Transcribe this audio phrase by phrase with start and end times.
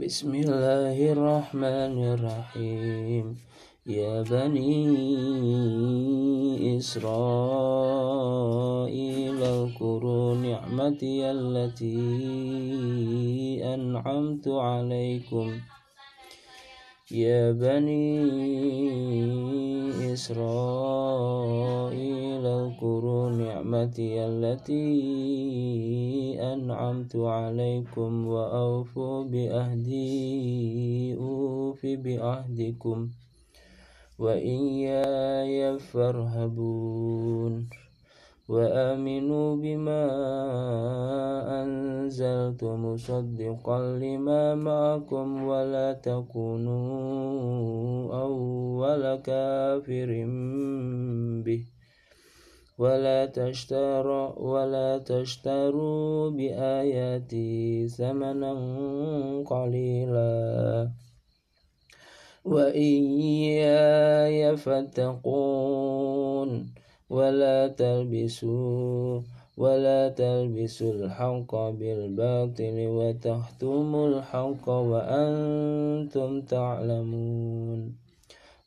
[0.00, 3.36] بسم الله الرحمن الرحيم
[3.86, 4.96] يا بني
[6.80, 8.08] إسرائيل
[9.42, 12.00] اذكروا نعمتي التي
[13.74, 15.48] أنعمت عليكم
[17.12, 18.24] يا بني
[20.12, 21.59] إسرائيل
[23.60, 24.88] نعمتي التي
[26.40, 33.08] أنعمت عليكم وأوفوا بأهدي أوف بأهدكم
[34.18, 37.68] وإياي فارهبون.
[38.48, 40.06] وآمنوا بما
[41.62, 45.44] أنزلت مصدقا لما معكم.
[45.44, 46.80] ولا تكونوا
[48.22, 50.10] أول كافر
[51.44, 51.79] به.
[52.80, 58.52] ولا تشتروا ولا تشتروا بآياتي ثمنا
[59.44, 60.88] قليلا.
[62.44, 65.70] وإياي فاتقون
[67.10, 69.20] ولا تلبسوا
[69.60, 78.09] ولا تلبسوا الحق بالباطل وتختموا الحق وأنتم تعلمون.